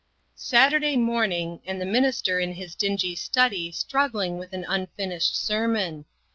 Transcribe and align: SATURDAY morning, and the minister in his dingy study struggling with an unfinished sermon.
SATURDAY 0.33 0.95
morning, 0.97 1.61
and 1.63 1.79
the 1.79 1.85
minister 1.85 2.39
in 2.39 2.53
his 2.53 2.73
dingy 2.73 3.13
study 3.13 3.71
struggling 3.71 4.39
with 4.39 4.51
an 4.51 4.65
unfinished 4.67 5.35
sermon. 5.39 6.05